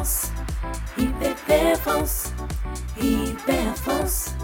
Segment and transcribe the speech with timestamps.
[0.00, 0.32] France,
[0.96, 2.32] Hyper France,
[2.98, 4.34] Hyper France,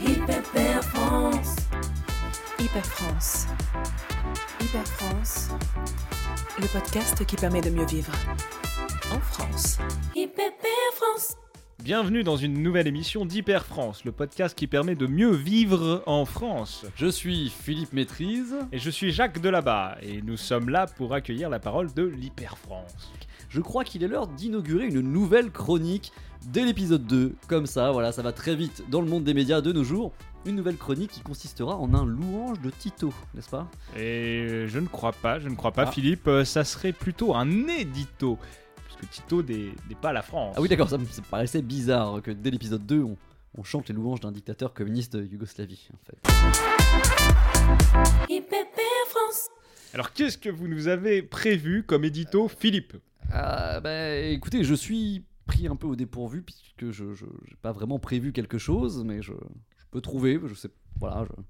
[0.00, 1.56] Hyper France.
[2.58, 3.46] Hyper France.
[4.62, 5.50] Hyper France.
[6.58, 8.12] Le podcast qui permet de mieux vivre.
[9.12, 9.78] En France.
[10.16, 10.52] Hyper
[10.94, 11.36] France.
[11.82, 16.24] Bienvenue dans une nouvelle émission d'Hyper France, le podcast qui permet de mieux vivre en
[16.24, 16.86] France.
[16.96, 18.56] Je suis Philippe Maîtrise.
[18.72, 22.56] Et je suis Jacques Delabat, et nous sommes là pour accueillir la parole de l'Hyper
[22.56, 23.12] France.
[23.54, 26.10] Je crois qu'il est l'heure d'inaugurer une nouvelle chronique
[26.46, 27.36] dès l'épisode 2.
[27.46, 30.12] Comme ça, voilà, ça va très vite dans le monde des médias de nos jours.
[30.44, 33.70] Une nouvelle chronique qui consistera en un louange de Tito, n'est-ce pas?
[33.96, 35.92] Et je ne crois pas, je ne crois pas, Ah.
[35.92, 38.40] Philippe, euh, ça serait plutôt un édito.
[38.86, 40.56] Puisque Tito n'est pas la France.
[40.58, 43.16] Ah oui, d'accord, ça me paraissait bizarre que dès l'épisode 2, on,
[43.56, 46.18] on chante les louanges d'un dictateur communiste de Yougoslavie, en fait.
[49.08, 49.48] France.
[49.94, 52.94] Alors qu'est-ce que vous nous avez prévu comme édito, Philippe?
[53.34, 57.98] Ah, bah écoutez, je suis pris un peu au dépourvu puisque je n'ai pas vraiment
[57.98, 61.42] prévu quelque chose, mais je, je peux trouver, je sais, voilà, je,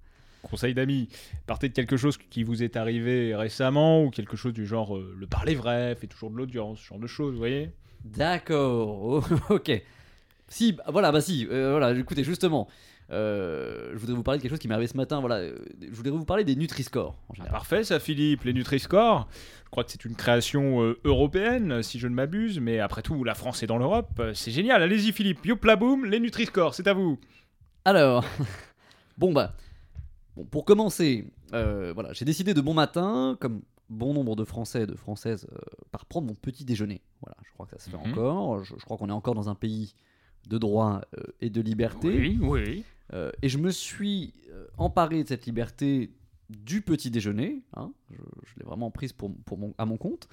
[0.45, 1.09] Conseil d'amis,
[1.47, 5.15] partez de quelque chose qui vous est arrivé récemment ou quelque chose du genre euh,
[5.19, 7.71] le parler vrai, fait toujours de l'audience, ce genre de choses, vous voyez?
[8.05, 9.83] D'accord, ok.
[10.49, 12.69] Si, bah, voilà, bah si, euh, voilà, écoutez, justement,
[13.11, 15.57] euh, je voudrais vous parler de quelque chose qui m'est arrivé ce matin, voilà, euh,
[15.81, 17.51] je voudrais vous parler des Nutri-Score, en Ah.
[17.51, 19.29] Parfait ça Philippe, les Nutri-Score.
[19.65, 23.25] Je crois que c'est une création euh, européenne, si je ne m'abuse, mais après tout,
[23.25, 24.23] la France est dans l'Europe.
[24.35, 27.19] C'est génial, allez-y Philippe, youpla boum, les Nutri-Score, c'est à vous.
[27.85, 28.25] Alors,
[29.19, 29.53] bon bah,
[30.37, 34.83] bon, pour commencer, euh, voilà, j'ai décidé de bon matin, comme bon nombre de Français
[34.85, 35.47] et de Françaises,
[35.91, 37.03] par prendre mon petit déjeuner.
[37.21, 38.13] Voilà, je crois que ça se fait Mhm.
[38.13, 39.95] encore, je, je crois qu'on est encore dans un pays
[40.49, 41.01] de droit
[41.41, 42.09] et de liberté.
[42.09, 42.85] Oui, oui.
[43.15, 46.11] Euh, et je me suis euh, emparé de cette liberté
[46.51, 47.63] du petit déjeuner.
[47.77, 50.29] hein, je je l'ai vraiment prise pour, pour mon, à mon compte.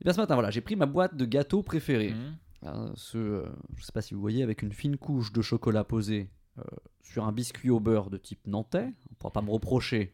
[0.00, 2.10] Et bien ce matin, voilà, j'ai pris ma boîte de gâteaux préférés.
[2.14, 2.36] Mhm.
[2.66, 5.84] Hein, ceux, euh, je sais pas si vous voyez, avec une fine couche de chocolat
[5.84, 6.62] posée euh,
[7.02, 8.92] sur un biscuit au beurre de type nantais.
[9.10, 10.12] On pourra pas me reprocher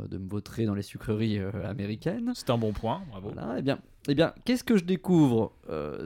[0.00, 2.32] euh, de me vautrer dans les sucreries américaines.
[2.34, 3.30] C'est un bon point, bravo.
[3.32, 3.78] Voilà, et bien,
[4.08, 5.52] eh bien qu'est-ce que je découvre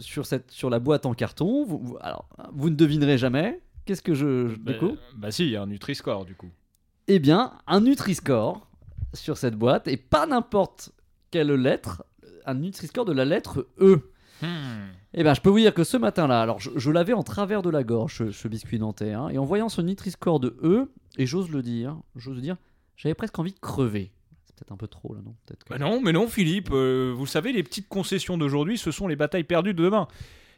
[0.01, 1.65] sur, cette, sur la boîte en carton?
[1.65, 3.61] Vous, vous- alors, vous ne devinerez jamais.
[3.91, 6.49] Qu'est-ce que je, je Bah, découvre bah si, il y a un Nutri-Score du coup.
[7.09, 8.65] Eh bien, un Nutri-Score
[9.15, 10.93] sur cette boîte, et pas n'importe
[11.33, 12.05] quelle lettre,
[12.47, 14.13] un Nutri-Score de la lettre E.
[14.43, 14.47] Hmm.
[15.13, 17.63] Eh bien, je peux vous dire que ce matin-là, alors je, je l'avais en travers
[17.63, 20.89] de la gorge, ce, ce biscuit nantais, hein, et en voyant ce Nutri-Score de E,
[21.19, 22.57] et j'ose le dire, j'ose le dire,
[22.97, 24.13] j'avais presque envie de crever.
[24.45, 25.35] C'est peut-être un peu trop là, non?
[25.49, 29.09] Que- Bah non, mais non, Philippe, euh, vous savez, les petites concessions d'aujourd'hui, ce sont
[29.09, 30.07] les batailles perdues de demain.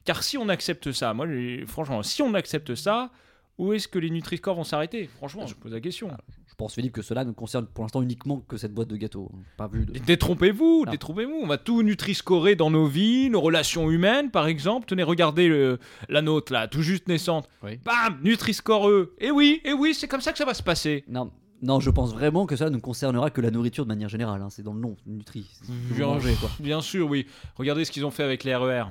[0.04, 1.26] Car si on accepte ça, moi,
[1.66, 3.10] franchement, si on accepte ça,
[3.58, 5.08] où est-ce que les Nutri-Score vont s'arrêter?
[5.18, 6.10] Franchement, je pose la question.
[6.48, 9.30] Je pense, Philippe, que cela ne concerne pour l'instant uniquement que cette boîte de gâteaux.
[9.34, 9.38] hein.
[9.56, 9.92] Pas vu de.
[9.98, 10.90] Détrompez-vous, Non.
[10.92, 11.32] détrompez-vous.
[11.42, 14.86] On va tout Nutri-scorer dans nos vies, nos relations humaines, par exemple.
[14.86, 17.48] Tenez, regardez le- la nôtre, là, tout juste naissante.
[17.62, 17.78] Oui.
[17.84, 19.14] Bam Nutri-score E.
[19.19, 21.04] Et oui, et oui, c'est comme ça que ça va se passer.
[21.08, 21.30] Non,
[21.62, 24.42] non, je pense vraiment que cela ne concernera que la nourriture de manière générale.
[24.42, 24.50] hein.
[24.50, 25.46] C'est dans le nom, Nutri.
[25.94, 26.50] Bien, quoi.
[26.60, 27.26] bien sûr, oui.
[27.56, 28.84] Regardez ce qu'ils ont fait avec les RER.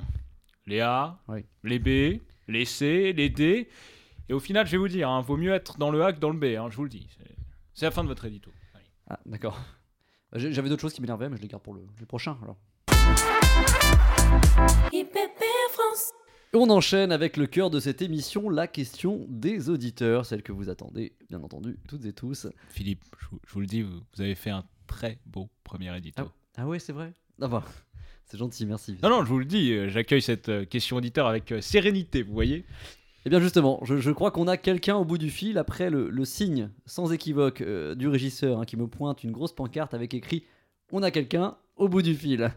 [0.66, 1.44] Les A, Oui.
[1.64, 3.68] les B, les C, les D.
[4.28, 6.20] Et au final, je vais vous dire, hein, vaut mieux être dans le A que
[6.20, 7.08] dans le B, hein, je vous le dis.
[7.74, 8.50] C'est- la fin de votre édito.
[8.74, 8.84] Allez.
[9.08, 9.58] Ah, d'accord.
[10.34, 12.38] J'ai- J'avais d'autres choses qui m'énervaient, mais je les garde pour le, le prochain.
[12.42, 12.56] Alors.
[15.70, 16.12] France.
[16.54, 20.68] On enchaîne avec le cœur de cette émission, la question des auditeurs, celle que vous
[20.68, 22.46] attendez, bien entendu, toutes et tous.
[22.68, 26.30] Philippe, je vous, le dis, vous, avez fait un très beau premier édito.
[26.56, 27.64] Ah ouais, c'est vrai Ah bah,
[28.26, 28.96] c'est gentil, merci.
[29.02, 32.22] Non, non, je vous le dis, euh, j'accueille cette euh, question auditeur avec euh, sérénité,
[32.22, 32.64] vous voyez.
[33.24, 36.10] Eh bien justement, je, je crois qu'on a quelqu'un au bout du fil après le,
[36.10, 40.12] le signe sans équivoque euh, du régisseur hein, qui me pointe une grosse pancarte avec
[40.12, 40.44] écrit
[40.92, 42.52] «On a quelqu'un au bout du fil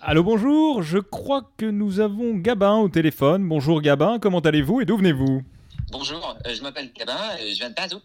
[0.00, 3.46] Allô, bonjour, je crois que nous avons Gabin au téléphone.
[3.46, 5.42] Bonjour Gabin, comment allez-vous et d'où venez-vous?
[5.92, 7.98] Bonjour, euh, je m'appelle Gabin et je viens de Bazou.».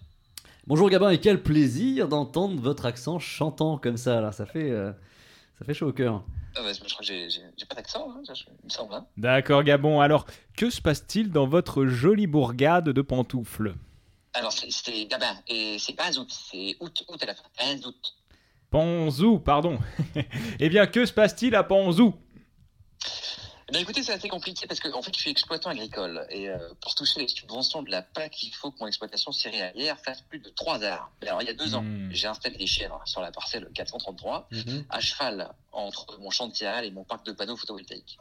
[0.67, 4.91] Bonjour Gabin et quel plaisir d'entendre votre accent chantant comme ça, là, ça fait, euh,
[5.59, 6.23] ça fait chaud au cœur.
[6.55, 8.93] Ah bah, je crois que j'ai pas d'accent, hein, il me semble.
[8.93, 9.05] Hein.
[9.17, 10.25] D'accord Gabon, alors
[10.57, 13.75] que se passe-t-il dans votre jolie bourgade de pantoufles?
[14.33, 18.15] Alors, c'est- Gabin et c'est pas août, c'est août, août à la fin, 15 août.
[18.69, 19.79] Panzou, pardon.
[20.59, 22.13] eh bien, que se passe-t-il à Panzou?
[23.69, 26.49] Eh bien, écoutez, c'est assez compliqué parce que en fait, je suis exploitant agricole et
[26.49, 30.23] euh, pour toucher les subventions de la PAC, il faut que mon exploitation céréalière fasse
[30.23, 31.11] plus de 3 arts.
[31.21, 32.09] Alors, il y a deux ans, Hmm.
[32.11, 34.49] j'ai installé des chèvres sur la parcelle 433
[34.89, 38.17] à cheval entre mon champ de céréales et mon parc de panneaux photovoltaïques.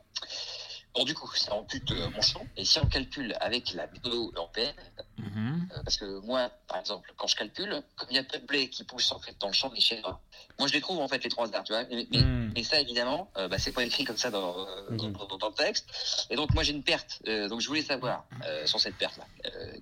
[0.94, 2.44] Bon, du coup, ça ampute euh, mon champ.
[2.56, 4.74] Et si on calcule avec la méthode européenne,
[5.18, 5.68] Mhm.
[5.76, 8.46] euh, parce que moi, par exemple, quand je calcule, comme il y a peu de
[8.46, 10.18] blé qui pousse en fait dans le champ des chèvres,
[10.58, 11.84] moi je les trouve en fait les trois arbres, tu vois.
[11.84, 12.22] Mais, mais-
[12.54, 15.48] mais ça, évidemment, euh, bah, c'est pas écrit comme ça dans, euh, dans, dans- dans
[15.48, 16.26] le texte.
[16.30, 17.20] Et donc moi j'ai une perte.
[17.24, 19.26] Donc je voulais savoir euh, sur cette perte-là,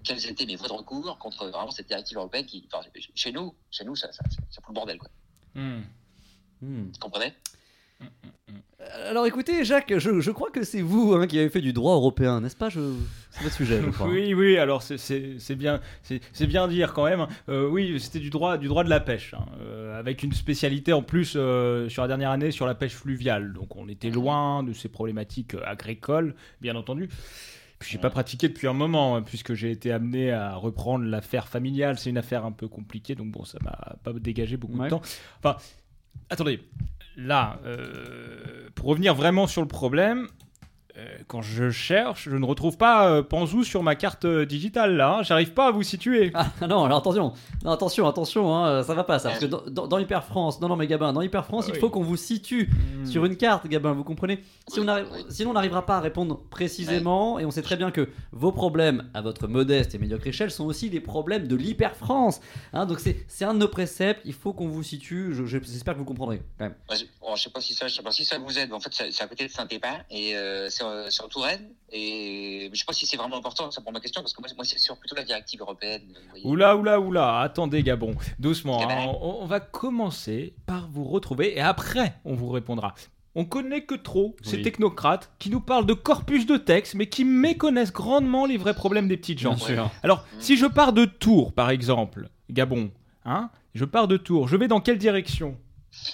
[0.05, 3.55] quelles étaient mes voies de recours contre vraiment cette directive européenne qui, enfin, chez nous,
[3.71, 5.09] chez nous, ça, ça, ça, ça fout le bordel, quoi.
[5.55, 5.83] Hmm.
[6.61, 7.33] Vous comprenez?
[9.09, 11.95] Alors écoutez, Jacques, je, je crois que c'est vous hein, qui avez fait du droit
[11.95, 12.69] européen, n'est-ce pas?
[12.69, 12.81] Je...
[13.31, 14.09] C'est votre sujet, je crois.
[14.09, 17.27] Oui, oui, alors c'est- bien, c'est bien dire quand même.
[17.49, 20.93] Euh, oui, c'était du droit, du droit de la pêche, hein, euh, avec une spécialité
[20.93, 23.53] en plus euh, sur la dernière année sur la pêche fluviale.
[23.53, 27.09] Donc on était loin de ces problématiques euh, agricoles, bien entendu.
[27.79, 31.49] Puis j'ai pas pratiqué depuis un moment, hein, puisque j'ai été amené à reprendre l'affaire
[31.49, 31.99] familiale.
[31.99, 34.85] C'est une affaire un peu compliquée, donc bon, ça m'a pas dégagé beaucoup Ouais.
[34.87, 35.03] de temps.
[35.43, 35.57] Enfin,
[36.31, 36.61] attendez,
[37.17, 40.29] là, euh, pour revenir vraiment sur le problème,
[41.29, 45.19] quand je cherche, je ne retrouve pas euh, Panzou sur ma carte euh, digitale là.
[45.19, 45.23] hein.
[45.23, 46.31] J'arrive pas à vous situer.
[46.35, 47.33] Ah non, alors attention,
[47.65, 49.29] non, attention, attention, hein, ça va pas ça.
[49.31, 51.71] Parce que dans, dans, dans Hyper France, non, non, mais Gabin, dans Hyper France, Ah
[51.71, 51.81] il oui.
[51.81, 53.05] faut qu'on vous situe Hmm.
[53.07, 55.25] sur une carte, Gabin, vous comprenez si on arrive, Oui.
[55.29, 59.09] Sinon, on n'arrivera pas à répondre précisément, et on sait très bien que vos problèmes,
[59.15, 62.41] à votre modeste et médiocre échelle, sont aussi les problèmes de l'Hyper France.
[62.73, 65.95] Hein, donc c'est un de nos préceptes, il faut qu'on vous situe, je- je- j'espère
[65.95, 66.43] que vous comprendrez.
[66.59, 66.75] quand même.
[66.89, 68.73] Moi, je, bon, je sais pas si ça, je sais pas si ça vous aide.
[68.73, 69.51] En fait, c'est à côté de
[70.11, 71.69] et euh, c'est c'est en Touraine.
[71.93, 74.51] Et je sais pas si c'est vraiment important ça pour ma question parce que moi,
[74.57, 76.03] moi c'est sur plutôt la directive européenne.
[76.45, 78.79] Oula, oula, oula, attendez Gabon, doucement.
[78.87, 78.91] Ben.
[78.91, 79.07] hein.
[79.21, 82.95] On, on va commencer par vous retrouver et après on vous répondra.
[83.39, 87.25] On connaît que trop ces technocrates qui nous parlent de corpus de texte mais qui
[87.25, 89.55] méconnaissent grandement les vrais problèmes des petites gens.
[89.55, 89.91] Bien sûr.
[90.03, 90.41] Alors, Mm.
[90.41, 92.91] si je pars de Tours par exemple, Gabon,
[93.27, 95.57] hein, je pars de Tours, je vais dans quelle direction?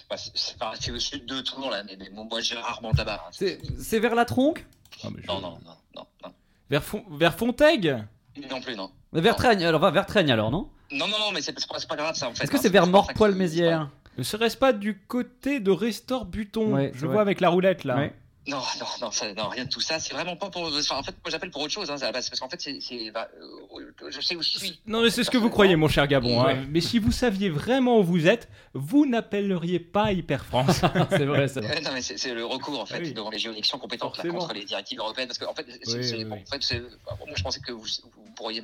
[0.09, 3.15] Bah, c'est- au sud de Toulon là, mais, mais bon, moi j'ai rarement le tabac.
[3.27, 3.31] hein.
[3.33, 4.65] C'est c'est vers la tronque
[5.05, 6.33] Ah, mais je- Non, non, non, non, non.
[6.71, 7.97] Vers, Fon- vers Fontaigue
[8.51, 8.91] Non plus, non.
[9.13, 10.71] Vers Traigne, alors va vers Traigne alors, non?
[10.91, 12.45] Non, non, non, mais c'est c'est pas, grave ça en fait.
[12.45, 16.93] Est-ce que hein, c'est vers Morpoil-Mézières Ne serait-ce pas du côté de Restor Buton Ouais,
[16.95, 17.23] Je vois vrai.
[17.23, 17.97] avec la roulette là.
[17.97, 18.15] Ouais.
[18.49, 20.01] Non, non, non, ça, non, rien de tout ça.
[20.01, 20.63] C'est vraiment pas pour.
[20.65, 21.89] enfin, en fait, moi j'appelle pour autre chose.
[21.93, 22.81] Hein, ça- parce parce qu'en fait, c'est.
[22.81, 24.81] c'est- bah, euh, je sais où je suis.
[24.85, 26.41] Non, mais c'est ce que vous croyez, mon cher Gabon.
[26.41, 26.47] hein.
[26.47, 26.67] Ouais.
[26.69, 30.81] Mais si vous saviez vraiment où vous êtes, vous n'appelleriez pas Hyper France.
[31.11, 31.81] c'est vrai, c'est vrai.
[31.85, 33.13] Non, mais c'est c'est le recours en fait oui.
[33.13, 36.05] devant les juridictions compétentes là, contre les directives européennes parce que en fait, c'est- Oui,
[36.05, 38.63] c'est- oui, bon, en fait, c'est- moi je pensais que vous, vous pourriez.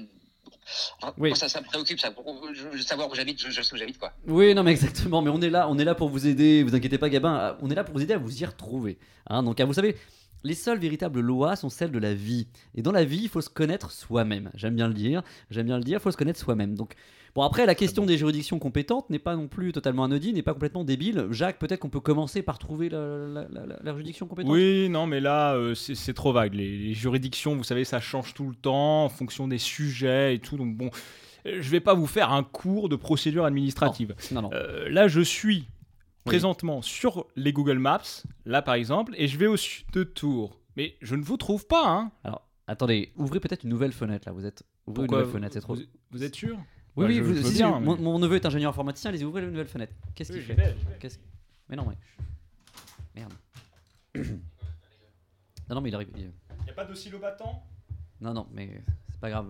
[1.18, 1.30] Oui.
[1.30, 2.10] Moi ça, ça me préoccupe ça.
[2.10, 4.12] Pour- Je veux savoir où j'habite, je, je sais où j'habite quoi.
[4.26, 5.22] Oui, non, mais exactement.
[5.22, 6.62] Mais on est là, on est là pour vous aider.
[6.62, 7.36] Vous inquiétez pas, Gabin.
[7.38, 8.98] euh, On est là pour vous aider à vous y retrouver.
[9.28, 9.96] Hein, donc, vous savez,
[10.44, 12.46] les seules véritables lois sont celles de la vie.
[12.74, 14.50] Et dans la vie, il faut se connaître soi-même.
[14.54, 15.22] J'aime bien le dire.
[15.50, 15.98] J'aime bien le dire.
[15.98, 16.74] Il faut se connaître soi-même.
[16.76, 16.94] Donc,
[17.34, 20.52] bon, après, la question des juridictions compétentes n'est pas non plus totalement anodine, n'est pas
[20.52, 21.26] complètement débile.
[21.30, 24.52] Jacques, peut-être qu'on peut commencer par trouver la, la- la- la- la juridiction compétente?
[24.52, 26.54] oui, non, mais là, euh, c'est trop vague.
[26.54, 30.38] Les, les juridictions, vous savez, ça change tout le temps en fonction des sujets et
[30.38, 30.56] tout.
[30.56, 30.90] Donc, bon,
[31.46, 34.14] euh, je vais pas vous faire un cours de procédure administrative.
[34.32, 34.50] Non, non.
[34.52, 35.66] Euh, là, je suis
[36.24, 38.02] présentement sur les Google Maps,
[38.44, 40.60] là par exemple, et je vais au sud de Tours.
[40.76, 42.12] Mais je ne vous trouve pas, hein.
[42.22, 44.32] Alors, attendez, ouvrez peut-être une nouvelle fenêtre là.
[44.32, 44.62] Vous êtes.
[44.86, 45.74] Ouvrez une Pourquoi nouvelle fenêtre, c'est trop.
[45.74, 46.58] vous, vous êtes sûr?
[46.98, 48.46] Oui, Bah, oui, je- vous- je veux si, si, bien, mon, mais- mon neveu est
[48.46, 49.10] ingénieur informaticien.
[49.10, 49.92] Allez-y, ouvrez une nouvelle fenêtre.
[50.14, 50.76] Qu'est-ce qu'il Oui, fait
[51.68, 51.96] Mais non, mais.
[53.14, 53.32] Merde.
[55.68, 56.08] non, non, mais il arrive.
[56.16, 56.32] il-
[56.66, 57.62] Y a pas de silo battant?
[58.20, 59.46] Non, non, mais c'est pas grave.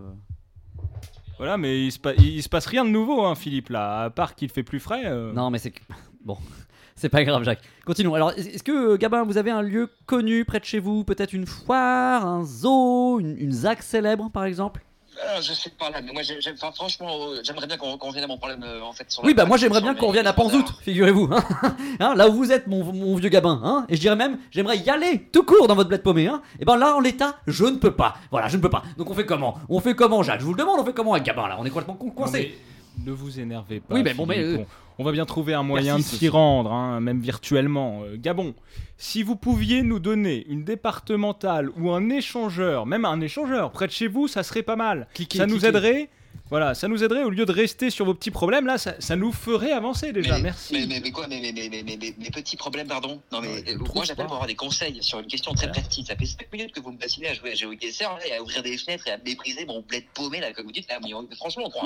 [1.37, 4.09] Voilà, mais il se, pa- il se passe rien de nouveau, hein, Philippe, là, à
[4.09, 5.03] part qu'il fait plus frais.
[5.05, 5.31] euh.
[5.33, 5.71] Non, mais c'est.
[5.71, 5.81] que-
[6.23, 6.37] Bon,
[6.95, 7.63] c'est pas grave, Jacques.
[7.85, 8.13] Continuons.
[8.13, 11.03] Alors, est- est-ce que, euh, Gabin, vous avez un lieu connu près de chez vous
[11.05, 14.83] Peut-être une foire, un zoo, une, une ZAC célèbre, par exemple?
[15.21, 16.21] Alors, je sais pas là, mais moi
[16.53, 19.11] enfin, franchement, euh, j'aimerais bien qu'on qu'on revienne à mon problème euh, en fait.
[19.11, 21.29] Sur Oui, bah moi j'aimerais bien qu'on revienne à Panzout, figurez-vous.
[21.31, 21.43] Hein
[21.99, 23.59] Hein, là où vous êtes, mon, mon vieux Gabin.
[23.63, 26.27] Hein Et je dirais même, j'aimerais y aller tout court dans votre bled paumé.
[26.27, 28.15] Hein et ben là, en l'état, je ne peux pas.
[28.31, 28.83] Voilà, je ne peux pas.
[28.97, 29.57] Donc on fait comment?
[29.67, 30.39] On fait comment, Jacques?
[30.39, 31.57] Je vous le demande, on fait comment avec Gabin là?
[31.59, 32.57] On est complètement coincé.
[33.05, 33.95] ne vous énervez pas.
[33.95, 34.59] Oui, mais bon, mais, euh,
[34.99, 38.03] on, va bien trouver un moyen de s'y rendre, hein, même virtuellement.
[38.03, 38.53] Euh, Gabon,
[38.97, 43.91] si vous pouviez nous donner une départementale ou un échangeur, même un échangeur près de
[43.91, 45.07] chez vous, ça serait pas mal.
[45.13, 46.09] Cliquez, ça nous aiderait.
[46.49, 49.15] Voilà, ça nous aiderait au lieu de rester sur vos petits problèmes là, ça, ça
[49.15, 50.35] nous ferait avancer déjà.
[50.37, 50.73] Mais- Merci.
[50.73, 53.21] Mais, mais, mais quoi mais, mais, mais, mais, mais, mais- mais petits problèmes, pardon.
[53.31, 55.81] Non, mais Ouais, euh, moi j'appelle pour avoir des conseils sur une question très Voilà.
[55.81, 56.07] précise.
[56.07, 58.63] Ça fait 5 minutes que vous me fascinez à jouer à GeoGuessr et à ouvrir
[58.63, 60.89] des fenêtres et à mépriser mon bled paumé là, comme vous dites.
[60.89, 60.97] Là,
[61.37, 61.81] franchement, on.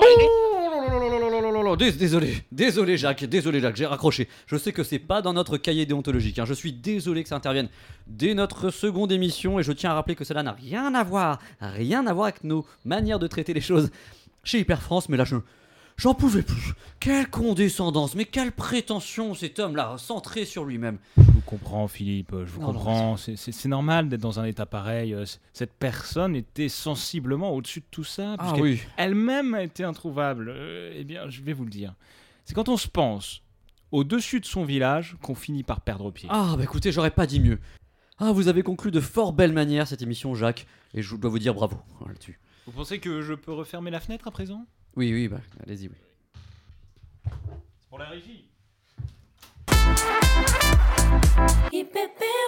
[1.66, 4.28] Oh Dés- Désolé, désolé Jacques, désolé Jacques, j'ai raccroché.
[4.46, 6.38] Je sais que c'est pas dans notre cahier déontologique.
[6.38, 6.44] hein.
[6.46, 7.68] Je suis désolé que ça intervienne
[8.06, 11.38] dès notre seconde émission et je tiens à rappeler que cela n'a rien à voir,
[11.60, 13.90] rien à voir avec nos manières de traiter les choses
[14.44, 15.08] chez Hyper France.
[15.08, 15.36] Mais là, je,
[15.96, 16.74] J'en pouvais plus.
[16.98, 20.98] Quelle condescendance, mais quelle prétention cet homme-là, centré sur lui-même.
[21.16, 23.16] Je vous comprends, Philippe, je vous Non, comprends.
[23.16, 25.14] C'est- normal d'être dans un état pareil.
[25.14, 28.34] Euh, Cette personne était sensiblement au-dessus de tout ça.
[28.40, 28.80] Ah oui.
[28.96, 30.48] Elle-même était introuvable.
[30.52, 31.94] Euh, eh bien, je vais vous le dire.
[32.44, 33.42] C'est quand on se pense
[33.92, 36.28] au-dessus de son village qu'on finit par perdre pied.
[36.32, 37.60] Ah bah écoutez, j'aurais pas dit mieux.
[38.18, 41.38] Ah, vous avez conclu de fort belle manière cette émission, Jacques, et je dois vous
[41.38, 42.40] dire bravo hein, là-dessus.
[42.66, 44.66] Vous pensez que je peux refermer la fenêtre à présent?
[44.96, 47.30] Oui, oui, bah allez-y, oui.
[47.90, 48.48] Pour la régie.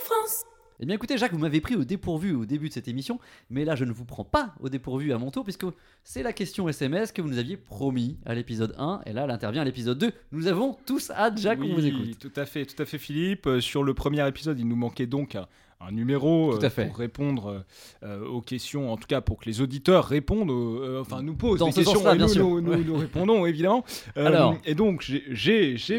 [0.05, 0.45] France.
[0.79, 3.19] Eh bien écoutez Jacques, vous m'avez pris au dépourvu au début de cette émission,
[3.51, 5.67] mais là je ne vous prends pas au dépourvu à mon tour, puisque
[6.05, 9.31] c'est la question SMS que vous nous aviez promis à l'épisode 1, et là elle
[9.31, 10.13] intervient à l'épisode 2.
[10.33, 12.19] Nous avons tous hâte, Jacques, oui, on vous écoute.
[12.19, 13.47] Tout à fait, tout à fait, Philippe.
[13.47, 15.49] Euh, sur le premier épisode, il nous manquait donc un,
[15.81, 16.87] un numéro Tout euh, à fait.
[16.87, 17.65] pour répondre
[18.03, 21.35] euh, aux questions, en tout cas pour que les auditeurs répondent, aux- euh, enfin nous
[21.35, 22.79] posent Dans des questions et nous, nous, nous- Ouais.
[22.85, 23.85] nous répondons évidemment.
[24.17, 24.57] Alors.
[24.65, 25.23] et donc j'ai-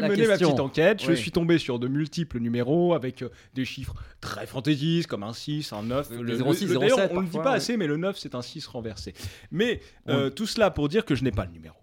[0.00, 0.48] ma question.
[0.48, 1.02] petite enquête.
[1.02, 1.16] Je Oui.
[1.16, 5.84] suis tombé sur de multiples numéros avec des chiffres très fantaisistes comme un 6, un
[5.84, 6.10] 9.
[6.10, 7.56] Le le, 06, le- d'ailleurs, 07 on ne le dit pas ouais.
[7.56, 9.14] assez, mais le 9 c'est un 6 renversé.
[9.52, 9.80] Mais
[10.34, 11.76] tout cela pour dire que je n'ai pas le numéro.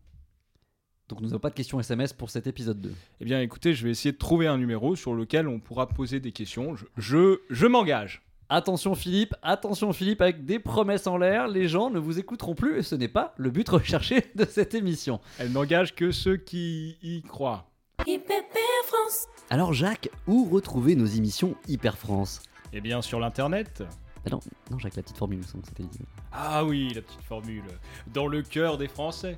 [1.07, 2.93] Donc nous n'avons pas de questions SMS pour cet épisode 2.
[3.21, 6.19] Eh bien, écoutez, je vais essayer de trouver un numéro sur lequel on pourra poser
[6.19, 6.75] des questions.
[6.75, 8.24] Je, je, je m'engage.
[8.50, 12.77] Attention Philippe, attention Philippe, avec des promesses en l'air, les gens ne vous écouteront plus,
[12.77, 15.19] et ce n'est pas le but recherché de cette émission.
[15.39, 17.69] Elle n'engage que ceux qui y croient.
[17.97, 19.27] France.
[19.50, 22.41] Alors Jacques, où retrouver nos émissions Hyper France
[22.74, 23.83] Eh bien, sur l'internet.
[24.25, 26.05] Ah non, non Jacques, la petite formule, il me semble que c'était dit.
[26.31, 27.63] Ah oui, la petite formule.
[28.13, 29.38] Dans le cœur des Français.